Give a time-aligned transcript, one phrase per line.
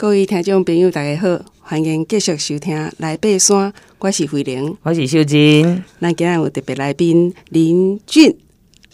[0.00, 5.84] 各位听众朋友，大家好，欢迎继续收听《来爬山》，我是慧玲，我是秀真。
[6.00, 8.34] 咱今日有特别来宾林俊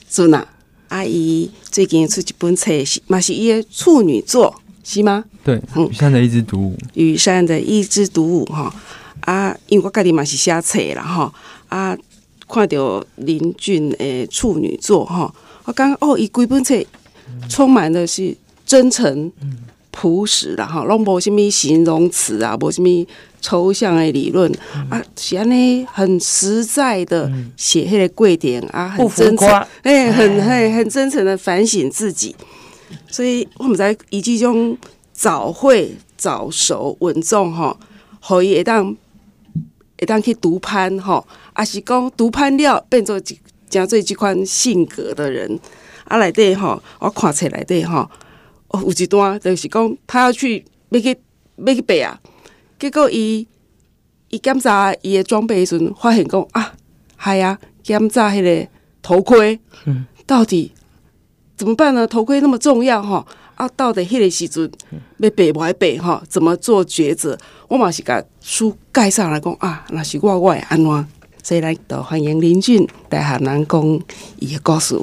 [0.08, 0.44] 尊啊，
[0.88, 5.24] 阿姨最近出一本册，是嘛是伊的处女作，是吗？
[5.44, 6.76] 对，雨山的一枝独舞。
[6.94, 8.74] 雨山的一枝独舞，哈
[9.20, 11.32] 啊，因为我家己嘛是写册啦，哈
[11.68, 11.96] 啊，
[12.48, 15.32] 看到林俊的处女作，哈，
[15.66, 16.74] 我感觉哦，伊规本册
[17.48, 19.30] 充满的是真诚。
[19.40, 19.56] 嗯
[19.98, 23.06] 朴实啦吼，拢无什物形容词啊，无什物
[23.40, 29.48] 抽象的理论、嗯、啊，是安尼很实在的写迄个过程、嗯、啊，很真诚，
[29.80, 32.36] 哎，很很很真诚的反省自己。
[33.10, 34.76] 所以我们在以即种
[35.14, 37.74] 早会早熟稳重吼，
[38.22, 38.94] 可以会当
[39.98, 43.18] 会当去独攀吼，啊是讲独攀了变做
[43.70, 45.58] 真做即款性格的人
[46.04, 48.06] 啊，内底吼，我看册内底哈。
[48.76, 51.16] 哦，有一段就是讲，他要去要去
[51.56, 52.20] 要去爬啊，
[52.78, 53.46] 结果伊
[54.28, 56.72] 伊检查伊的装备时阵，发现讲啊，
[57.22, 58.68] 系啊，检查迄个
[59.00, 60.72] 头盔，嗯，到底
[61.56, 62.06] 怎么办呢？
[62.06, 64.70] 头盔那么重要吼，啊，到底迄个时阵
[65.18, 66.22] 要爬不爱爬吼？
[66.28, 67.38] 怎么做抉择？
[67.68, 71.06] 我嘛是甲书介绍来讲啊，若是我我会安怎？
[71.42, 74.00] 所以来都欢迎林俊来和咱讲
[74.40, 74.98] 伊的故事。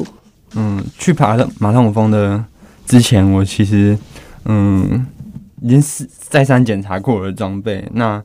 [0.56, 2.46] 嗯，去爬的马痛峰的。
[2.86, 3.98] 之前我其实，
[4.46, 5.06] 嗯，
[5.62, 7.88] 已经是再三检查过我的装备。
[7.94, 8.22] 那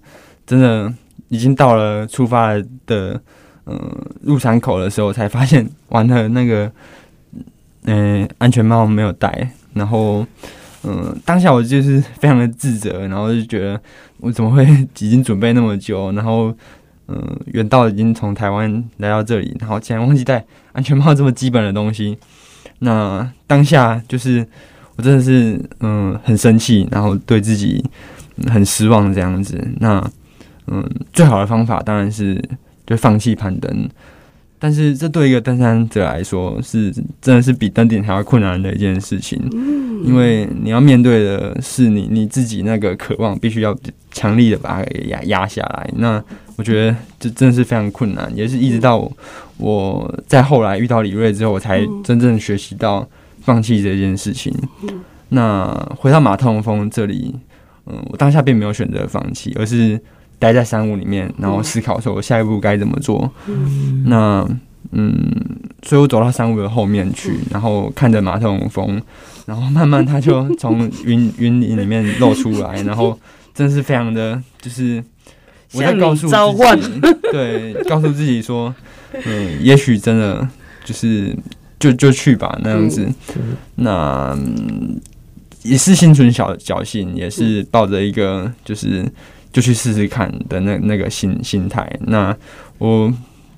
[0.47, 0.93] 真的
[1.29, 2.55] 已经到了出发
[2.87, 3.21] 的，
[3.67, 3.79] 嗯，
[4.23, 6.71] 入山口的时候，才发现完了那个，
[7.85, 9.51] 嗯，安全帽没有戴。
[9.75, 10.27] 然后，
[10.83, 13.81] 嗯，当下我就是非常的自责，然后就觉得
[14.19, 14.65] 我怎么会
[14.99, 16.53] 已经准备那么久，然后，
[17.07, 22.19] 嗯，远道已经从台湾来到这里，然后竟然忘记戴安全帽这么基本的东西。
[22.81, 24.47] 那当下就是
[24.97, 27.85] 我真的是嗯很生气，然后对自己
[28.47, 29.63] 很失望这样子。
[29.81, 30.05] 那
[30.67, 32.43] 嗯最好的方法当然是
[32.87, 33.89] 就放弃攀登，
[34.59, 39.41] 但是这对一个登山者来说是真的是比登顶还要困难的一件事情，
[40.05, 43.77] 因为你要面对的是你你自己那个渴望，必须要
[44.11, 45.91] 强力的把它给压压下来。
[45.97, 46.23] 那
[46.57, 49.11] 我觉得这真的是非常困难，也是一直到
[49.59, 53.09] 我，在后来遇到李瑞之后，我才真正学习到
[53.43, 54.53] 放弃这件事情。
[55.29, 57.35] 那回到马痛峰这里，
[57.87, 60.01] 嗯，我当下并没有选择放弃，而是
[60.39, 63.31] 待在山屋里面，然后思考说我下一步该怎么做。
[64.07, 64.47] 那
[64.93, 65.17] 嗯，
[65.83, 69.01] 所以我走到山屋的后面去，然后看着马桶峰，
[69.47, 73.19] 然后慢慢它就从云云林里面露出来， 然后
[73.55, 75.03] 真是非常的就是。
[75.75, 76.81] 我在告诉召唤，
[77.31, 78.75] 对，告诉自己说，
[79.27, 80.49] 嗯，也许真的
[80.83, 81.37] 就是
[81.79, 83.07] 就就去吧，那样子。
[83.75, 84.35] 那
[85.65, 89.05] 也是心存小侥幸，也是抱着一个就是
[89.59, 91.91] 就去试试看的那那个心心态。
[92.01, 92.37] 那
[92.79, 93.13] 我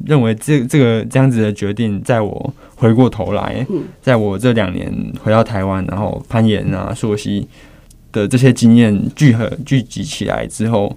[0.07, 3.67] 认为这这个这样子的决定，在我回过头来，
[4.01, 4.91] 在我这两年
[5.23, 7.47] 回到台湾，然后攀岩啊、溯溪。
[8.13, 10.93] 的这些经验聚合聚集起来之后，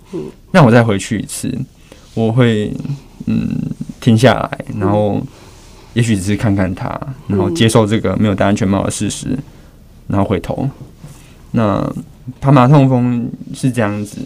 [0.50, 1.56] 那我再回去一次，
[2.16, 2.74] 我会
[3.28, 3.48] 嗯
[4.02, 5.22] 停下来，然后
[5.94, 6.90] 也许只是看看他，
[7.28, 9.38] 然后接受这个没有戴安全帽的事实，
[10.08, 10.68] 然后回头。
[11.52, 11.88] 那
[12.42, 14.18] 爬马痛风是这样子，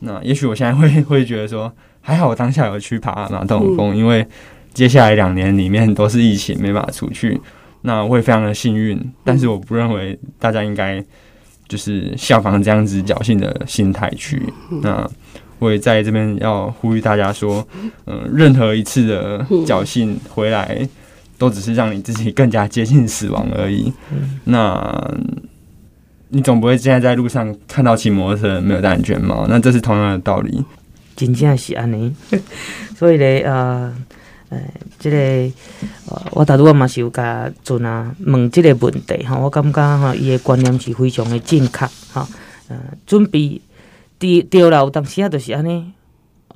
[0.00, 4.26] 那也许我现在会 会觉得说，还好我当下有去爬马洞峰，因为
[4.72, 7.40] 接下来两年里面都是疫情，没办法出去，
[7.82, 11.04] 那我会非常的幸运，但是我不认为大家应该。
[11.68, 14.40] 就是效仿这样子侥幸的心态去。
[14.82, 15.04] 那
[15.58, 17.66] 我也在这边要呼吁大家说，
[18.06, 20.88] 嗯，任何一次的侥幸回来，
[21.36, 23.92] 都只是让你自己更加接近死亡而已。
[24.44, 25.12] 那
[26.28, 29.46] 你总不会现在在路上看到骑摩托车没有戴安全帽？
[29.48, 30.64] 那这是同样的道理。
[31.14, 32.14] 真正是安尼，
[32.96, 33.94] 所以咧，呃。
[34.48, 34.56] 呃，
[34.96, 35.16] 这个，
[36.08, 42.24] 呃，我大拄仔嘛是有甲阵啊问这个问题吼，我感觉吼伊的观念是非常的正确吼，
[42.68, 43.60] 呃，准备
[44.20, 45.90] 对对啦，有当时啊，就是安尼，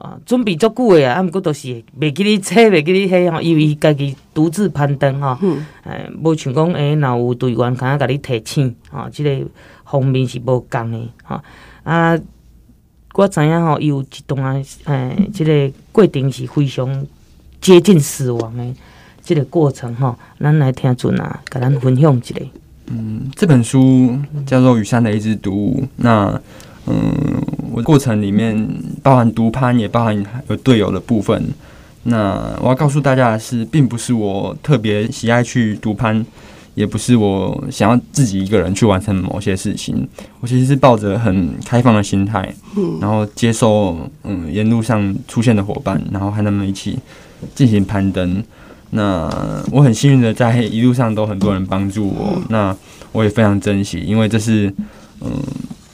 [0.00, 1.68] 啊，准备足久的啊，啊，毋过都是
[1.98, 5.38] 袂记咧切，袂记咧迄吼，因为伊家己独自攀登吼，
[5.84, 9.46] 哎、嗯，无像讲哎，若有队员敢若甲你提醒，吼，即个
[9.84, 11.40] 方面是无共的，吼，
[11.84, 12.18] 啊，
[13.14, 17.06] 我知影吼，伊有一段诶，即个过程是非常。
[17.60, 18.64] 接近死亡的
[19.22, 22.34] 这个过程吼，咱来听准啊，甲咱分享一下。
[22.86, 24.16] 嗯，这本书
[24.46, 25.82] 叫做《雨山的一只独舞》。
[25.96, 26.40] 那
[26.86, 27.39] 嗯，
[27.72, 28.68] 我过程里面
[29.02, 31.42] 包含独攀，也包含有队友的部分。
[32.04, 36.24] 那我要告诉大家的是，并不是我特别喜爱去独攀，
[36.74, 40.08] 也不是我想要自己一个人去完成某些事情。
[40.40, 46.98] 我其实是抱着很开放的心态，嗯，然后接受嗯沿路上出现的伙伴，然后和他们一起
[47.54, 48.42] 进行攀登。
[48.92, 49.30] 那
[49.70, 52.74] 我很幸运的在一路上都很多人帮助我，那
[53.12, 54.72] 我也非常珍惜，因为这是
[55.20, 55.30] 嗯，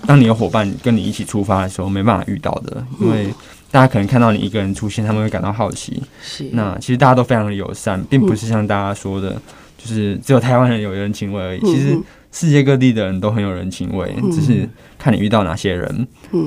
[0.06, 3.28] 当你有伙伴跟你一起出发的时候没办法遇到的，因为。
[3.68, 6.00] 大家可能看到你一个人出现，他们会感到好奇。
[6.22, 9.32] 是，那其实大家都非常的友善，并不是像大家说的，
[9.76, 11.60] 就是只有台湾人有人情味而已。
[11.60, 11.98] 其实
[12.30, 14.66] 世界各地的人都很有人情味，只是
[14.96, 16.06] 看你遇到哪些人。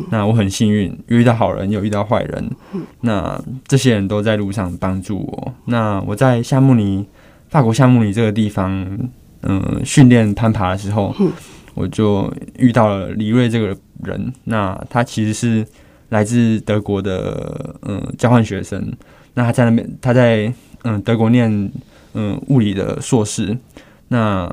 [0.10, 2.50] 那我很幸运，遇到好人，有遇到坏人。
[3.02, 5.54] 那这些人都在路上帮助我。
[5.66, 7.06] 那我在夏慕尼，
[7.50, 8.98] 法国夏慕尼这个地方，
[9.44, 11.14] 嗯，训练攀爬的时候，
[11.80, 13.68] 我就遇到了李瑞这个
[14.04, 14.34] 人。
[14.44, 15.66] 那他其实是。
[16.10, 18.92] 来自德国的嗯交换学生，
[19.36, 21.72] 那他在那边，他在嗯德国念
[22.16, 23.56] 嗯物理的硕士。
[24.08, 24.50] 那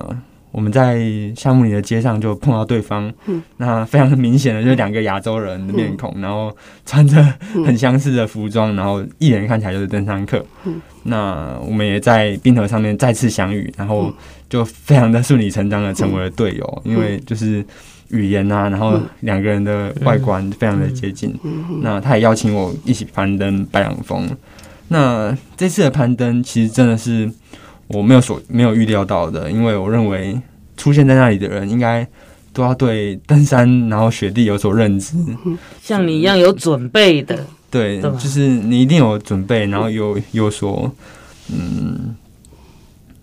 [0.56, 0.98] 我们在
[1.36, 6.50] 夏目里的街上就碰到对方，嗯、那非常明显的就是两个亚洲人的面孔，嗯、然后
[6.86, 7.22] 穿着
[7.66, 10.42] 很相似的服装，然后一眼看起来就是登山客。
[10.64, 14.10] 嗯、那我们也在冰河上面再次相遇，然后
[14.48, 17.62] 就非常的顺理成章的成为了队友，嗯、因为就是。
[18.10, 21.34] 语言啊，然后两个人的外观非常的接近。
[21.82, 24.30] 那他也邀请我一起攀登白朗峰。
[24.86, 27.28] 那这次的攀登其实真的是
[27.88, 30.40] 我没有所没有预料到的，因为我认为
[30.76, 32.06] 出现在那里的人应该
[32.52, 35.16] 都要对登山然后雪地有所认知，
[35.82, 37.44] 像你一样有准备的。
[37.70, 40.90] 对，就是你一定有准备，然后有有所
[41.52, 42.14] 嗯。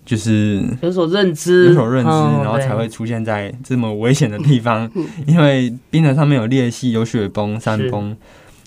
[0.06, 4.88] 就是有所认知，有所认知，然后才会出现在这么危险的地方。
[5.26, 8.14] 因为冰层上面有裂隙、有雪崩、山崩、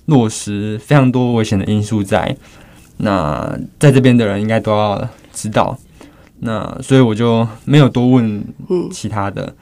[0.05, 2.35] 落石，非常多危险的因素在。
[2.97, 5.77] 那在这边的人应该都要知道。
[6.39, 8.43] 那所以我就没有多问
[8.91, 9.55] 其他的，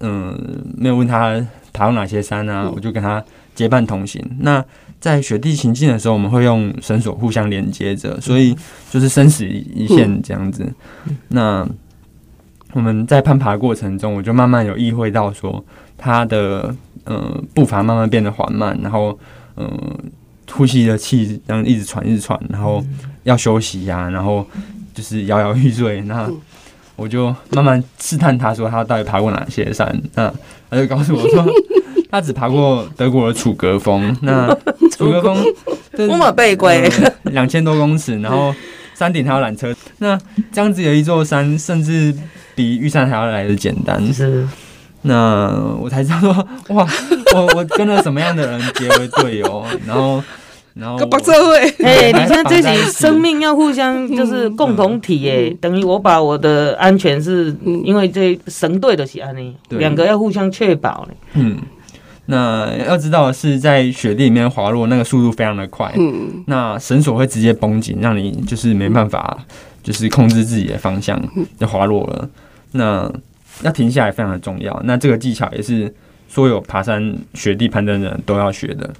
[0.00, 0.38] 嗯，
[0.76, 3.22] 没有问他爬过哪些山啊，我就跟他
[3.54, 4.24] 结伴同行。
[4.40, 4.64] 那
[5.00, 8.56] 在雪地行进的时候，我们会用绳索互相连接着，所以
[8.90, 10.72] 就是生死一线这样子。
[11.28, 11.68] 那
[12.72, 15.62] 我们在攀爬过程中，我就慢慢有意会到说，
[15.98, 16.74] 他的
[17.04, 19.18] 呃步伐慢慢变得缓慢，然后
[19.56, 19.96] 嗯、呃，
[20.50, 22.82] 呼吸的气这样一直喘一直喘，然后
[23.24, 24.46] 要休息呀、啊，然后
[24.94, 26.00] 就是摇摇欲坠。
[26.02, 26.30] 那
[26.96, 30.32] 我就慢慢试探他说他到底爬过哪些山，那
[30.70, 31.44] 他就告诉我说。
[32.10, 34.46] 他只爬过德国的楚格峰，那
[34.96, 35.36] 楚格峰
[35.96, 36.70] 多么背过，
[37.24, 38.54] 两千多公尺，然后
[38.94, 40.16] 山顶还有缆车，那
[40.52, 42.14] 这样子有一座山，甚至
[42.54, 44.14] 比玉山还要来的简单。
[44.14, 44.46] 是，
[45.02, 46.86] 那我才知道说，哇，
[47.34, 50.22] 我我跟了什么样的人结为队友，然后
[50.74, 50.98] 然后，
[51.84, 61.58] 哎，你看这些生命要互相就是共同体，哎，等于我把我的安全是因为这绳队的是安尼，两个要互相确保嗯。
[62.26, 65.92] 那要知道是在雪地里面滑落，那个速度非常的快。
[65.98, 69.36] 嗯，那绳索会直接绷紧，让你就是没办法，
[69.82, 71.22] 就是控制自己的方向
[71.60, 72.26] 就滑落了。
[72.72, 73.12] 那
[73.62, 74.80] 要停下来非常的重要。
[74.84, 75.94] 那这个技巧也是
[76.26, 78.90] 所有爬山雪地攀登的人都要学的。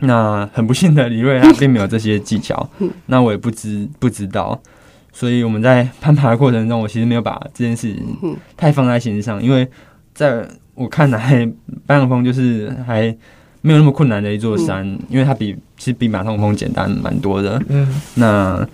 [0.00, 2.68] 那很不幸的，李瑞他并没有这些技巧。
[3.06, 4.60] 那我也不知不知道，
[5.12, 9.68] 所以我们在攀爬的过程中，我其实没有把这件事情太放在心上，因为
[10.14, 10.46] 在。
[10.76, 11.50] 我看来，
[11.86, 13.04] 白朗峰就是还
[13.62, 17.58] 没有那么困难的一座山，嗯、因为它比其实比马痛峰简单蛮多的。
[17.70, 18.68] 嗯，那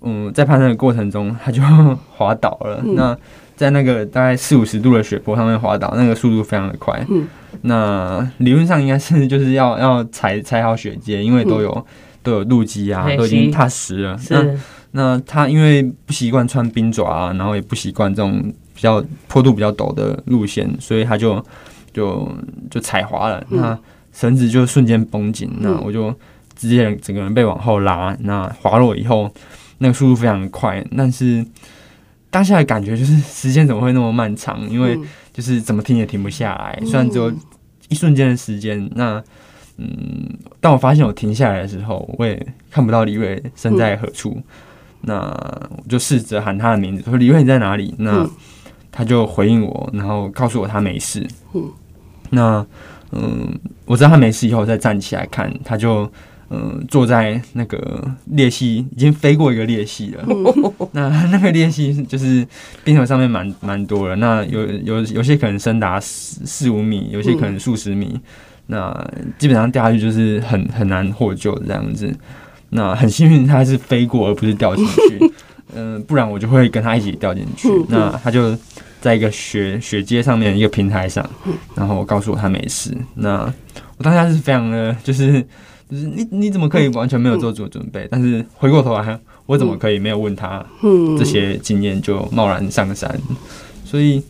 [0.00, 1.60] 嗯，在攀登的过程中，它就
[2.16, 2.80] 滑倒了。
[2.82, 3.14] 嗯、那
[3.62, 7.02] 在那个大概四五十度的雪坡上面滑倒，那个速度非常的快。
[7.08, 7.26] 嗯，
[7.62, 11.84] 那理论上应该是就是要 要踩踩好雪阶，因为都有、嗯、
[12.22, 14.18] 都有路基啊，都已经踏实了。
[14.18, 14.58] 是那
[14.90, 18.52] 那他因为不习惯穿冰爪啊，然后也不习惯这种。
[18.74, 21.44] 比较坡度比较陡的路线，所以他就
[21.92, 22.26] 就
[22.70, 23.78] 就踩滑了，嗯、那
[24.12, 26.12] 绳子就瞬间绷紧，嗯、那我就
[26.56, 29.30] 直接整个人被往后拉，那滑落以后，
[29.78, 31.44] 那个速度非常快，但是
[32.32, 34.66] 当下的感觉就是时间怎么会那么漫长？
[34.70, 34.98] 因为
[35.34, 37.30] 就是怎么停也停不下来，虽然只有
[37.90, 39.22] 一瞬间的时间，那
[39.76, 44.44] 嗯，当我发现我停下来的时候，我也看不到李瑞身在何处，嗯、
[45.02, 45.16] 那
[45.76, 47.94] 我就试着喊他的名字，说李瑞你在哪里？
[47.98, 48.26] 那
[48.90, 51.26] 他就回应我，然后告诉我他没事。
[51.52, 51.70] 嗯，
[52.30, 52.66] 那
[53.10, 56.10] 嗯，我知道他没事以后再站起来看，他就
[56.54, 60.22] 嗯坐在那个裂隙，已经飞过一个裂隙了。
[60.28, 62.46] 嗯、 那那个裂隙就是
[62.84, 68.10] 冰河上面蛮蛮多了，那有有有些可能深达四四五米，有些可能数十米。
[68.12, 68.20] 嗯、
[68.66, 72.14] 那基本上掉下去就是很很难获救这样子。
[72.68, 75.32] 那很幸运他是飞过而不是掉进去。
[75.74, 77.68] 嗯、 呃，不然我就会跟他一起掉进去。
[77.70, 78.54] 嗯、那他就
[79.00, 81.28] 在一个雪雪阶上面一个平台上，
[81.74, 82.94] 然后告诉我他没事。
[83.14, 83.50] 那
[83.96, 85.44] 我当下是非常的，就是
[85.92, 88.08] 就是你你怎么可以完全没有做足准备？
[88.10, 90.64] 但是回过头来，我怎么可以没有问他
[91.18, 93.14] 这些经验就贸然上山？
[93.84, 94.22] 所以，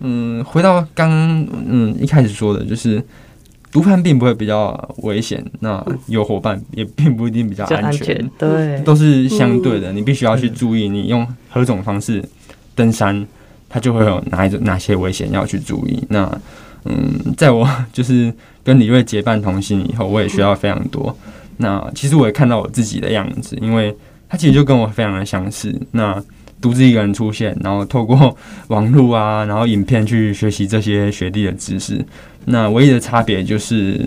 [0.00, 3.02] 嗯，回到刚嗯一开始说的，就是。
[3.72, 4.72] 独攀并不会比较
[5.02, 9.92] 危险，那有伙伴也并不一定比较安全，安全对，都是相对的。
[9.92, 12.24] 你必须要去注意，你用何种方式
[12.74, 13.26] 登山，
[13.68, 16.02] 它就会有哪一种哪些危险要去注意。
[16.08, 16.26] 那
[16.88, 18.32] 嗯，在我就是
[18.64, 21.16] 跟李瑞结伴同行以后，我也学到非常多。
[21.58, 23.96] 那其实我也看到我自己的样子，因为
[24.28, 25.74] 他其实就跟我非常的相似。
[25.92, 26.22] 那
[26.60, 28.36] 独自一个人出现，然后透过
[28.68, 32.04] 网络啊，然后影片去学习这些雪地的知识。
[32.46, 34.00] 那唯一的差别就是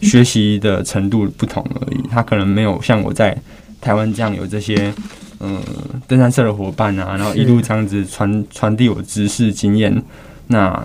[0.00, 2.00] 学习的程度不同而已。
[2.10, 3.36] 他可能没有像我在
[3.80, 4.92] 台湾这样有这些
[5.40, 5.60] 嗯
[6.06, 10.02] 登山社的伙伴啊，然后一路这样子传传递我知识经验。
[10.46, 10.82] 那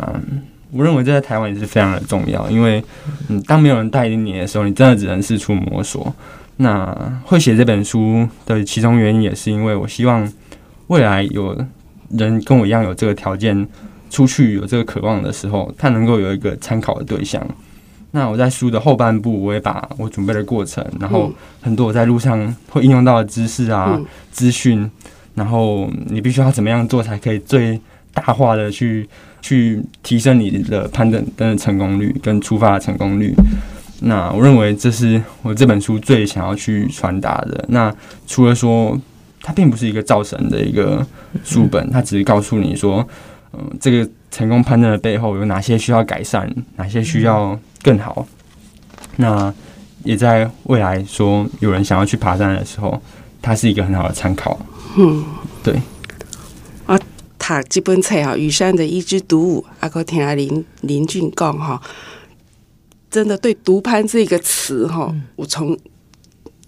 [0.75, 2.83] 我认为这在台湾也是非常的重要，因为
[3.29, 6.13] 嗯，当没有人带领你的时候，你真的只能四处摸索。
[6.57, 10.31] 那会写这本书的其中原因也是因为我希望
[10.87, 11.57] 未来有
[12.09, 13.67] 人跟我一样有这个条件。
[14.07, 17.45] 出去有这个渴望的时候，他能够有一个参考的对象。
[18.11, 23.99] 那我在书的后半部，我也把我准备的过程，然后很多我在路上会应用到的知识啊、
[24.31, 24.89] 资讯，
[25.33, 27.77] 然后你必须要怎么样做才可以最
[28.13, 29.09] 大化的去
[29.45, 33.31] 去提升你的攀登的成功率跟出发的成功率。
[33.99, 37.63] 那我认为这是我这本书最想要去传达的。
[37.67, 37.93] 那
[38.25, 38.99] 除了说
[39.41, 41.05] 它并不是一个造神的一个
[41.43, 43.07] 书本，它只是告诉你说。
[43.57, 48.27] 嗯，这个成功攀登的背后有哪些需要改善，哪些需要更好？
[49.15, 49.53] 那
[50.03, 53.01] 也在未来说有人想要去爬山的时候，
[53.41, 54.59] 它是一个很好的参考。
[54.97, 55.23] 嗯，
[55.63, 55.73] 对。
[57.47, 61.81] 我读这本册哈，雨山的一枝独舞，阿哥听林林俊讲哈，
[63.11, 65.77] 真的对“独攀”这个词哈，我从。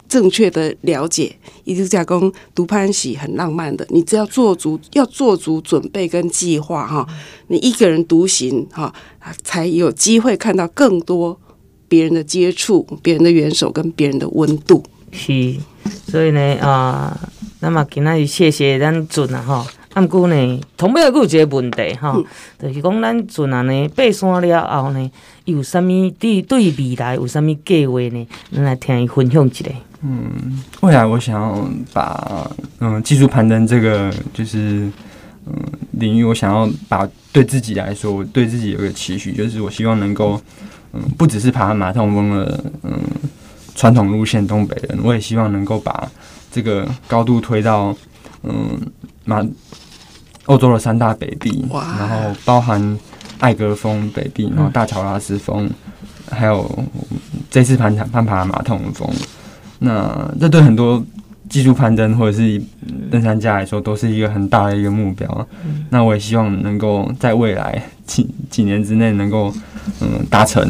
[0.09, 3.85] 正确的了解，一直加工独攀喜很浪漫的。
[3.89, 7.05] 你只要做足，要做足准备跟计划哈。
[7.47, 8.95] 你一个人独行哈，
[9.43, 11.37] 才有机会看到更多
[11.89, 14.81] 别人的接触、别人的援手跟别人的温度。
[15.11, 15.57] 是，
[16.09, 17.29] 所以呢啊，
[17.59, 19.67] 那么今仔日谢谢咱准啊哈。
[19.97, 22.23] 啊，毋过呢，同尾还有一个问题哈，嗯、
[22.59, 25.11] 就是讲咱阵安尼，爬山了后呢，
[25.45, 28.27] 有啥物对对未来有啥物计划呢？
[28.53, 29.65] 咱来听伊分享一下。
[30.03, 32.47] 嗯，未来我想要把
[32.79, 34.87] 嗯技术攀登这个就是
[35.47, 35.55] 嗯
[35.93, 40.39] 领域，我想要把对自己来说，我对自己有一个期许，就是我希望能够
[40.93, 42.99] 嗯不只是爬马桶峰的嗯
[43.73, 46.07] 传统路线东北人，我也希望能够把
[46.51, 47.95] 这个高度推到
[48.43, 48.79] 嗯
[49.25, 49.43] 马
[50.47, 52.99] 欧洲的三大北地，然后包含
[53.39, 55.69] 艾格峰北地，然后大乔拉斯峰，
[56.29, 56.83] 还有
[57.49, 59.07] 这次攀爬攀爬马桶峰。
[59.79, 61.01] 那这对很多
[61.47, 62.61] 技术攀登或者是
[63.11, 65.47] 登山家来说，都是一个很大的一个目标。
[65.91, 69.53] 那我也希望能够在未来几几年之内能够
[70.01, 70.63] 嗯达成。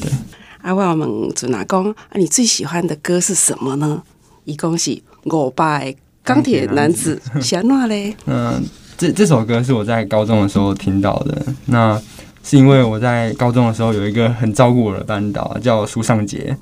[0.00, 0.12] 对，
[0.60, 4.02] 啊，我们准阿公，啊，你最喜欢的歌是什么呢？
[4.44, 8.14] 一共是我拜钢铁男子小诺嘞。
[8.26, 8.62] 嗯，
[8.96, 11.42] 这这首歌是我在高中的时候听到的。
[11.66, 12.00] 那
[12.44, 16.56] 是因为我在高中的时候有一个很照顾我的班导叫苏尚杰，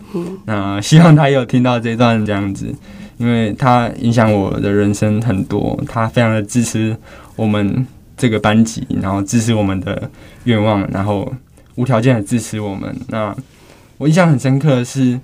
[0.44, 2.74] 那希望他也有听到这段这样子，
[3.16, 6.94] 因为他影响我的人生很多，他非常的支持
[7.34, 10.10] 我们这个班级，然后支持我们的
[10.44, 11.32] 愿望，然后
[11.76, 12.94] 无条件的支持我们。
[13.08, 13.34] 那
[13.96, 15.18] 我印象很深刻的是，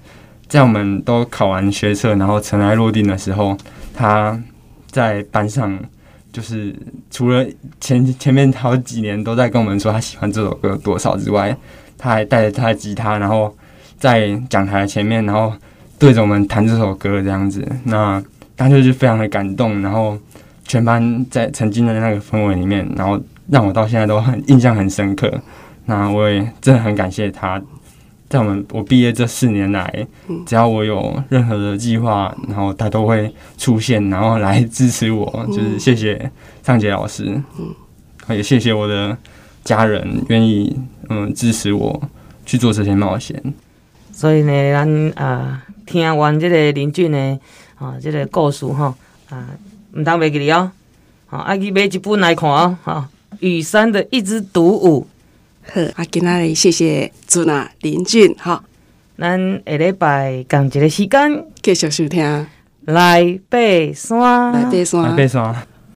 [0.48, 3.54] 在我们都考完学测，然后尘埃落定的时候，
[3.94, 4.42] 他
[4.90, 5.78] 在班上。
[6.36, 6.76] 就是
[7.10, 7.46] 除了
[7.80, 11.56] 前前面好几年都在跟我们说他喜欢这首歌多少之外，
[11.96, 13.56] 他还带着他的吉他，然后
[13.98, 15.50] 在讲台前面，然后
[15.98, 17.66] 对着我们弹这首歌这样子。
[17.84, 18.22] 那
[18.54, 20.18] 当时就非常的感动，然后
[20.66, 25.32] 全班在曾经的那个氛围里面，然后让我到现在都很印象很深刻。
[25.86, 27.58] 那我也真的很感谢他。
[28.36, 30.06] 在我们我毕业这四年来，
[30.44, 35.46] 只要我有任何的计划，然后他都会出现，然后来支持我。
[35.46, 36.30] 就是谢谢
[36.62, 37.24] 尚杰老师，
[37.58, 39.16] 嗯也谢谢我的
[39.64, 40.78] 家人愿意
[41.08, 41.98] 嗯支持我
[42.44, 43.42] 去做这些冒险。
[44.12, 47.38] 所以呢，咱啊听完这个林俊的
[47.78, 48.94] 啊这个故事哈
[49.30, 49.48] 啊，
[49.92, 50.70] 唔当袂记哩哦，
[51.24, 53.08] 好，爱去买一本来看哦，哈，
[53.40, 55.06] 雨山的一支独舞。
[55.72, 58.62] 好，啊，今仔日谢谢准啊林俊，哈，
[59.18, 62.46] 咱下礼拜同一个时间继续收听。
[62.86, 63.58] 来爬
[63.92, 65.66] 山，来爬山，来爬山。